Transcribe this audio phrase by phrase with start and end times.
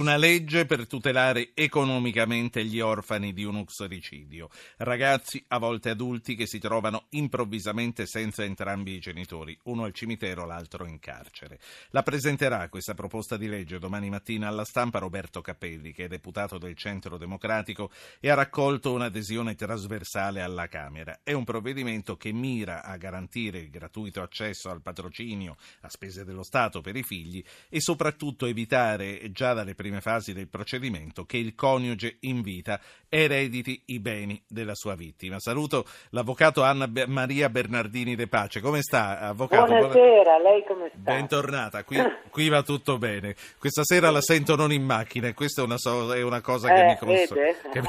[0.00, 6.46] Una legge per tutelare economicamente gli orfani di un uxoricidio, ragazzi, a volte adulti, che
[6.46, 11.60] si trovano improvvisamente senza entrambi i genitori, uno al cimitero, l'altro in carcere.
[11.90, 16.56] La presenterà questa proposta di legge domani mattina alla stampa Roberto Capelli, che è deputato
[16.56, 17.90] del Centro Democratico
[18.20, 21.20] e ha raccolto un'adesione trasversale alla Camera.
[21.22, 26.42] È un provvedimento che mira a garantire il gratuito accesso al patrocinio a spese dello
[26.42, 31.36] Stato per i figli e soprattutto evitare già dalle prime prime fasi del procedimento che
[31.36, 35.40] il coniuge in vita erediti i beni della sua vittima.
[35.40, 38.60] Saluto l'avvocato Anna Maria Bernardini De Pace.
[38.60, 39.66] Come sta, avvocato?
[39.66, 41.12] Buonasera, lei come sta?
[41.12, 41.96] Bentornata, qui,
[42.30, 43.34] qui, va tutto bene.
[43.58, 46.68] Questa sera la sento non in macchina e questa è una, so, è una cosa
[46.68, 47.40] che eh, mi consola.
[47.70, 47.82] Che,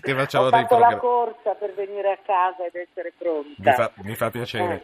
[0.00, 3.50] che facciamo Ho dei fatto la corsa per venire a casa ed essere pronta.
[3.56, 4.74] Mi fa, mi fa piacere.
[4.74, 4.82] Eh.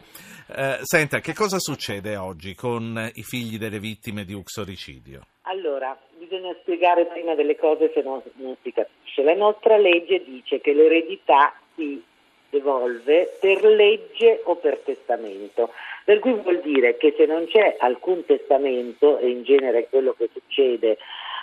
[0.53, 5.21] Eh, senta, che cosa succede oggi con i figli delle vittime di uxoricidio?
[5.43, 9.23] Allora, bisogna spiegare prima delle cose se non, non si capisce.
[9.23, 12.03] La nostra legge dice che l'eredità si
[12.49, 15.71] devolve per legge o per testamento,
[16.03, 20.29] per cui vuol dire che se non c'è alcun testamento, e in genere quello che
[20.33, 20.97] succede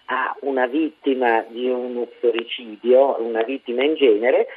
[0.06, 4.48] a una vittima di un uxoricidio, una vittima in genere,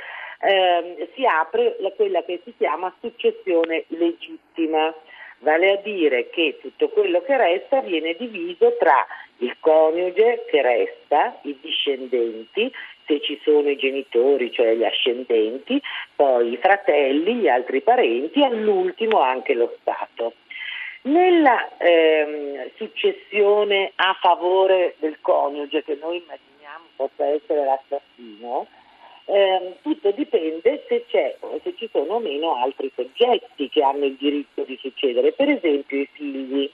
[0.42, 4.94] ehm, si apre la, quella che si chiama successione legittima
[5.39, 9.06] vale a dire che tutto quello che resta viene diviso tra
[9.38, 12.72] il coniuge che resta, i discendenti,
[13.06, 15.81] se ci sono i genitori, cioè gli ascendenti,
[16.16, 20.34] poi i fratelli, gli altri parenti, all'ultimo anche lo Stato.
[21.03, 28.67] Nella ehm, successione a favore del coniuge, che noi immaginiamo possa essere l'assassino,
[29.25, 34.63] eh, tutto dipende se, se, ci sono o meno altri soggetti che hanno il diritto
[34.63, 36.69] di succedere, per esempio i figli.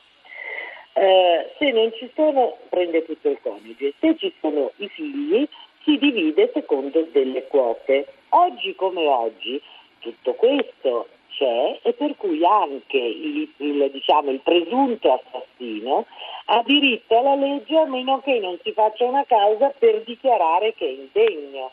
[0.94, 5.48] Eh, se non ci sono prende tutto il coniuge, se ci sono i figli
[5.84, 8.08] si divide secondo delle quote.
[8.30, 9.62] Oggi come oggi
[10.00, 16.06] tutto questo c'è e per cui anche il, il, diciamo, il presunto assassino
[16.46, 20.86] ha diritto alla legge a meno che non si faccia una causa per dichiarare che
[20.86, 21.72] è indegno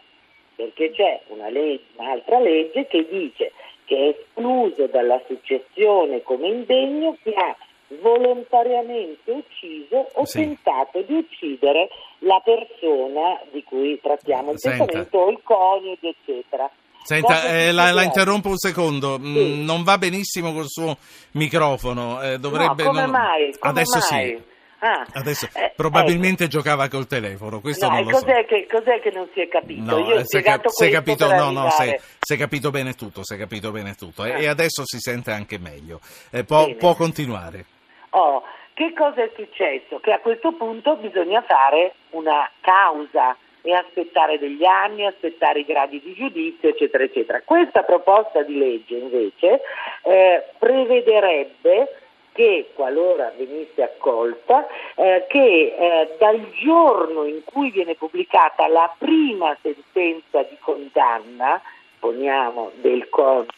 [0.57, 3.53] perché c'è una legge, un'altra legge che dice
[3.85, 7.57] che è escluso dalla successione come indegno chi ha
[8.01, 10.39] volontariamente ucciso o sì.
[10.41, 11.89] tentato di uccidere
[12.21, 14.85] la persona di cui trattiamo il Senta.
[14.85, 16.71] testamento o il coniuge, eccetera.
[17.05, 19.19] Senta, eh, la, la, interrompo un secondo.
[19.19, 19.63] Mm, sì.
[19.63, 20.97] Non va benissimo col suo
[21.33, 22.23] microfono.
[22.23, 22.83] Eh, dovrebbe.
[22.83, 23.11] No, come non...
[23.11, 23.55] mai?
[23.59, 24.27] Come Adesso mai?
[24.29, 24.43] sì.
[24.85, 26.59] Ah, Adesso, eh, probabilmente ecco.
[26.59, 28.47] giocava col telefono, questo no, non lo cos'è so.
[28.47, 29.97] Che, cos'è che non si è capito?
[29.97, 33.39] No, Io eh, si è capito, no, no, si è capito bene tutto, si è
[33.39, 34.21] capito bene tutto.
[34.25, 34.37] Ah.
[34.37, 36.01] E adesso si sente anche meglio.
[36.31, 37.65] Eh, può, può, continuare.
[38.11, 38.43] Oh,
[38.75, 40.01] che cosa è successo?
[40.01, 45.99] Che a questo punto bisogna fare una causa e aspettare degli anni, aspettare i gradi
[46.05, 47.41] di giudizio, eccetera, eccetera.
[47.43, 49.63] Questa proposta di legge invece
[50.03, 52.04] eh, prevederebbe
[52.35, 59.57] che qualora venisse accolta, eh, che eh, dal giorno in cui viene pubblicata la prima
[59.63, 61.63] sentenza di condanna,
[62.01, 63.57] poniamo del codice.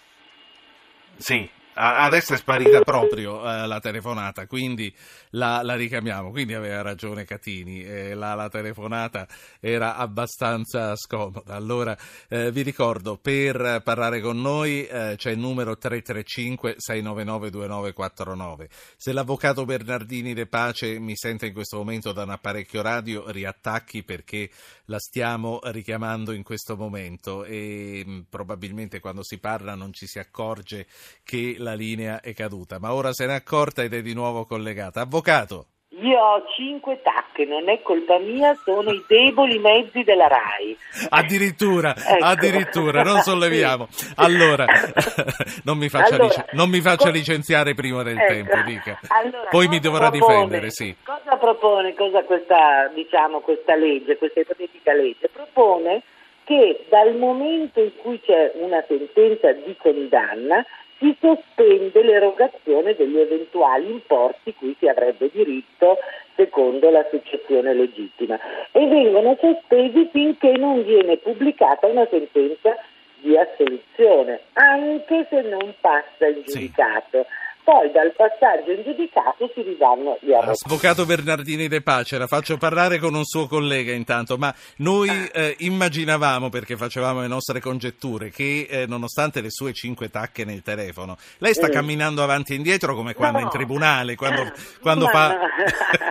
[1.16, 4.94] Sì adesso è sparita proprio eh, la telefonata, quindi
[5.30, 6.30] la, la, richiamiamo.
[6.30, 9.26] Quindi aveva ragione Catini, eh, la, la, telefonata
[9.60, 11.54] era abbastanza scomoda.
[11.54, 11.96] Allora
[12.28, 18.66] eh, vi ricordo, per parlare con noi eh, c'è il numero 335-699-2949.
[18.96, 24.02] Se l'avvocato Bernardini De Pace mi sente in questo momento da un apparecchio radio, riattacchi
[24.02, 24.50] perché
[24.86, 30.06] la stiamo richiamando in questo momento e mh, mm, probabilmente quando si parla non ci
[30.06, 30.86] si accorge
[31.22, 35.00] che la linea è caduta, ma ora se n'è accorta ed è di nuovo collegata.
[35.00, 35.66] Avvocato.
[35.98, 40.76] Io ho cinque tacche, non è colpa mia, sono i deboli mezzi della RAI.
[41.08, 42.24] Addirittura, ecco.
[42.24, 43.88] addirittura, non solleviamo.
[44.16, 44.66] Allora,
[45.64, 48.32] non mi faccia, allora, lic- non mi faccia co- licenziare prima del ecco.
[48.32, 49.00] tempo, dica.
[49.08, 50.94] Allora, Poi mi dovrà propone, difendere, sì.
[51.02, 55.28] Cosa propone, cosa questa, diciamo, questa legge, questa ipotetica legge?
[55.28, 56.02] Propone
[56.44, 60.64] che dal momento in cui c'è una sentenza di condanna
[60.98, 65.98] si sospende l'erogazione degli eventuali importi cui si avrebbe diritto
[66.34, 68.38] secondo la successione legittima
[68.72, 72.76] e vengono sospesi finché non viene pubblicata una sentenza
[73.20, 77.26] di assoluzione, anche se non passa in giudicato.
[77.28, 77.44] Sì.
[77.66, 80.60] Poi dal passaggio in giudicato si ridanno gli avvocati.
[80.66, 85.56] Avvocato Bernardini De Pace, la faccio parlare con un suo collega intanto, ma noi eh,
[85.58, 91.16] immaginavamo, perché facevamo le nostre congetture, che eh, nonostante le sue cinque tacche nel telefono,
[91.38, 91.72] lei sta mm.
[91.72, 93.44] camminando avanti e indietro come quando no.
[93.46, 94.48] in tribunale, quando,
[94.80, 95.36] quando fa, no.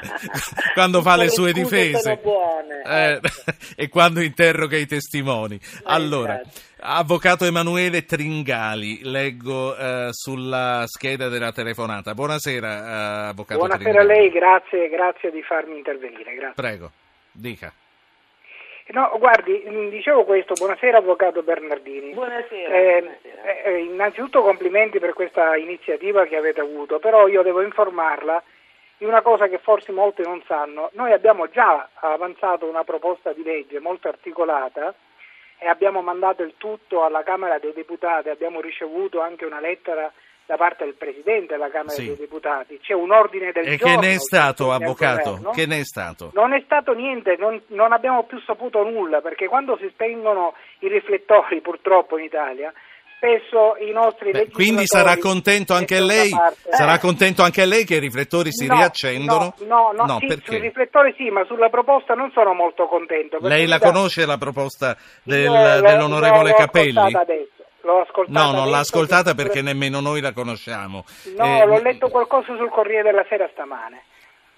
[0.76, 2.20] quando fa le sue difese
[2.86, 3.30] eh, ecco.
[3.78, 5.58] e quando interroga i testimoni.
[5.86, 6.74] Allora, esatto.
[6.78, 12.14] Avvocato Emanuele Tringali, leggo eh, sulla scheda della telefonata.
[12.14, 14.12] Buonasera, eh, Avvocato Buonasera Tringali.
[14.12, 16.34] a lei, grazie, grazie di farmi intervenire.
[16.34, 16.54] Grazie.
[16.54, 16.92] Prego,
[17.32, 17.72] dica.
[18.88, 22.14] No, guardi, mm, dicevo questo, buonasera Avvocato Bernardini.
[22.14, 22.76] Buonasera.
[22.76, 23.64] Eh, buonasera.
[23.64, 28.44] Eh, eh, innanzitutto complimenti per questa iniziativa che avete avuto, però io devo informarla
[28.98, 30.90] di una cosa che forse molti non sanno.
[30.94, 34.94] Noi abbiamo già avanzato una proposta di legge molto articolata
[35.58, 40.12] e abbiamo mandato il tutto alla Camera dei Deputati, abbiamo ricevuto anche una lettera
[40.46, 42.06] da parte del Presidente della Camera sì.
[42.06, 43.94] dei Deputati, c'è un ordine del e giorno.
[43.94, 45.52] E che ne è stato, Avvocato?
[45.54, 46.32] Che ne è stato?
[46.34, 50.88] Non è stato niente, non, non, abbiamo più saputo nulla, perché quando si spengono i
[50.88, 52.72] riflettori purtroppo in Italia,
[53.26, 56.30] spesso i nostri Beh, Quindi sarà contento anche lei?
[56.70, 59.56] Sarà contento anche lei che i riflettori si no, riaccendono?
[59.66, 63.40] No, no, no, sì, sui riflettori sì, ma sulla proposta non sono molto contento.
[63.42, 67.14] Lei la conosce la proposta del, no, dell'onorevole l'ho Capelli?
[67.14, 67.54] Adesso.
[67.82, 71.06] L'ho ascoltata no, non l'ha ascoltata perché nemmeno noi la conosciamo.
[71.38, 74.06] No, eh, l'ho letto qualcosa sul Corriere della Sera stamane.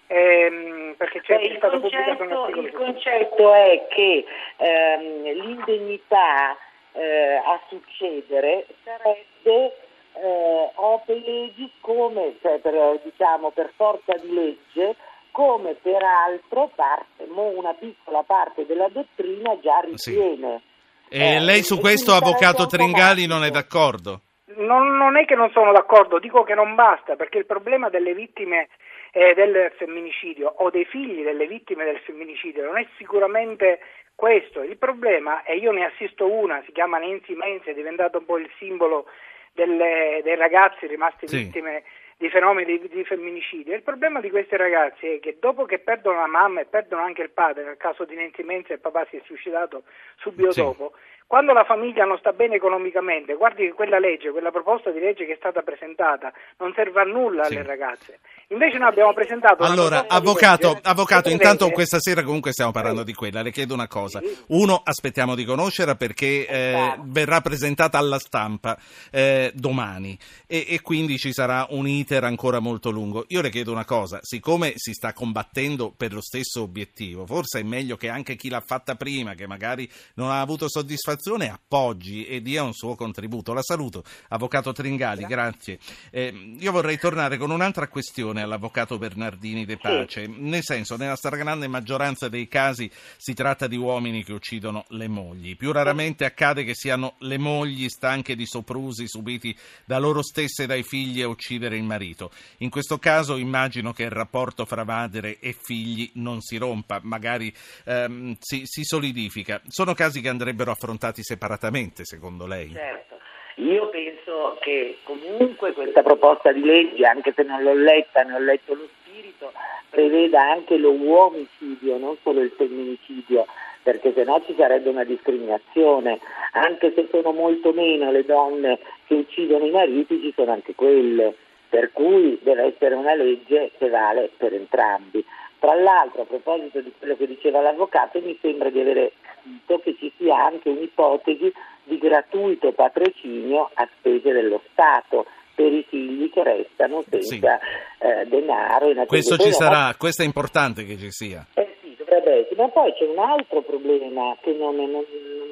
[0.07, 2.65] Ehm, perché c'è Beh, stato pubblicato un articolo.
[2.65, 4.23] Il concetto è che
[4.55, 6.55] ehm, l'indegnità
[6.97, 9.75] eh, a succedere sarebbe
[10.13, 14.95] eh, opere leggi come, cioè per, diciamo, per forza di legge,
[15.31, 20.61] come peraltro parte, una piccola parte della dottrina già ritiene.
[21.09, 21.15] Sì.
[21.15, 24.21] E eh, lei su questo, avvocato Tringali, non è d'accordo?
[24.57, 28.15] Non, non, è che non sono d'accordo, dico che non basta, perché il problema delle
[28.15, 28.69] vittime
[29.11, 33.79] eh, del femminicidio o dei figli delle vittime del femminicidio non è sicuramente
[34.15, 34.63] questo.
[34.63, 38.39] Il problema, e io ne assisto una, si chiama Nancy Menzi, è diventato un po'
[38.39, 39.05] il simbolo
[39.53, 41.37] delle, dei ragazzi rimasti sì.
[41.37, 41.83] vittime
[42.17, 43.75] di fenomeni di, di, femminicidio.
[43.75, 47.21] Il problema di questi ragazzi è che dopo che perdono la mamma e perdono anche
[47.21, 49.83] il padre, nel caso di Nancy Menzi il papà si è suicidato
[50.17, 50.61] subito sì.
[50.61, 50.93] dopo,
[51.27, 55.25] quando la famiglia non sta bene economicamente, guardi che quella legge, quella proposta di legge
[55.25, 57.55] che è stata presentata non serve a nulla sì.
[57.55, 58.19] alle ragazze.
[58.47, 61.75] Invece noi abbiamo presentato Allora, avvocato, legge, avvocato intanto legge...
[61.75, 64.21] questa sera comunque stiamo parlando di quella, le chiedo una cosa.
[64.47, 68.77] Uno, aspettiamo di conoscerla perché eh, verrà presentata alla stampa
[69.11, 73.25] eh, domani e, e quindi ci sarà un iter ancora molto lungo.
[73.27, 77.63] Io le chiedo una cosa, siccome si sta combattendo per lo stesso obiettivo, forse è
[77.63, 82.25] meglio che anche chi l'ha fatta prima, che magari non ha avuto soddisfazione situazione appoggi
[82.25, 83.53] e dia un suo contributo.
[83.53, 85.79] La saluto, Avvocato Tringali, grazie.
[86.11, 90.33] Eh, io vorrei tornare con un'altra questione all'Avvocato Bernardini De Pace, sì.
[90.37, 95.57] nel senso, nella stragrande maggioranza dei casi si tratta di uomini che uccidono le mogli.
[95.57, 100.67] Più raramente accade che siano le mogli stanche di soprusi subiti da loro stesse e
[100.67, 102.31] dai figli a uccidere il marito.
[102.57, 107.53] In questo caso immagino che il rapporto fra madre e figli non si rompa, magari
[107.85, 109.61] ehm, si, si solidifica.
[109.67, 112.71] Sono casi che andrebbero affrontati trattati separatamente, secondo lei?
[112.71, 113.19] Certo.
[113.55, 118.39] Io penso che comunque questa proposta di legge, anche se non l'ho letta, ne ho
[118.39, 119.51] letto lo spirito,
[119.89, 123.47] preveda anche lo uomicidio, non solo il femminicidio,
[123.81, 126.19] perché se no ci sarebbe una discriminazione.
[126.51, 131.33] Anche se sono molto meno le donne che uccidono i mariti, ci sono anche quelle.
[131.69, 135.25] Per cui deve essere una legge che vale per entrambi.
[135.59, 139.13] Tra l'altro, a proposito di quello che diceva l'avvocato, mi sembra di avere
[139.47, 141.51] capito che ci sia anche un'ipotesi
[141.83, 148.05] di gratuito patrocinio a spese dello Stato per i figli che restano senza sì.
[148.05, 148.93] eh, denaro.
[149.05, 151.45] Questo ci sarà, questo è importante che ci sia.
[151.53, 152.61] Eh sì, dovrebbe essere.
[152.61, 154.91] Ma poi c'è un altro problema che non, non,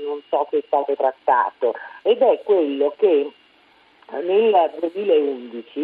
[0.04, 3.32] non so se è stato trattato ed è quello che
[4.22, 5.80] nel 2011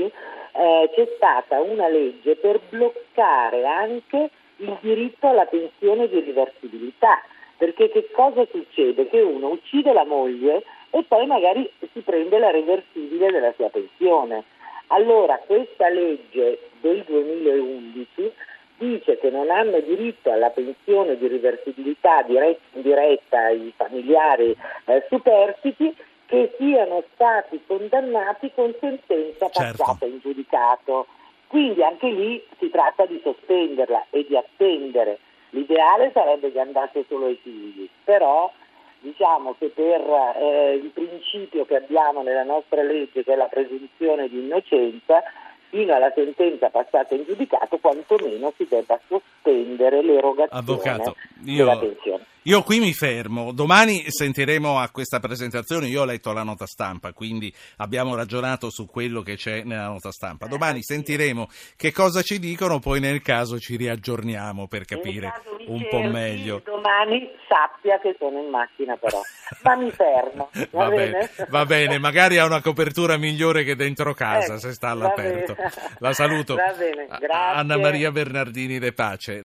[0.53, 7.21] eh, c'è stata una legge per bloccare anche il diritto alla pensione di reversibilità.
[7.61, 9.07] Perché che cosa succede?
[9.07, 14.43] Che uno uccide la moglie e poi magari si prende la reversibile della sua pensione.
[14.87, 18.31] Allora questa legge del 2011
[18.79, 25.05] dice che non hanno diritto alla pensione di reversibilità diretta o indiretta ai familiari eh,
[25.07, 29.83] superstiti che siano stati condannati con sentenza certo.
[29.83, 31.05] passata in giudicato.
[31.45, 35.19] Quindi anche lì si tratta di sospenderla e di attendere
[35.51, 38.51] L'ideale sarebbe che andasse solo ai figli, però
[38.99, 44.29] diciamo che per eh, il principio che abbiamo nella nostra legge, che è la presunzione
[44.29, 45.23] di innocenza,
[45.71, 52.25] fino alla sentenza passata in giudicato, quantomeno si debba sospendere l'erogazione Avvocato, della io, pensione.
[52.43, 53.53] io qui mi fermo.
[53.53, 55.87] Domani sentiremo a questa presentazione.
[55.87, 60.11] Io ho letto la nota stampa, quindi abbiamo ragionato su quello che c'è nella nota
[60.11, 60.47] stampa.
[60.47, 61.47] Domani sentiremo
[61.77, 65.31] che cosa ci dicono, poi nel caso ci riaggiorniamo per capire
[65.67, 66.61] un po' meglio.
[66.65, 69.21] Domani sappia che sono in macchina però,
[69.63, 70.49] ma mi fermo.
[70.71, 74.73] Va, Va bene, va bene, magari ha una copertura migliore che dentro casa Ecco, se
[74.73, 75.53] sta all'aperto.
[75.55, 75.71] bene.
[75.99, 76.55] La saluto.
[76.55, 77.07] Bene.
[77.31, 79.39] Anna Maria Bernardini De Pace.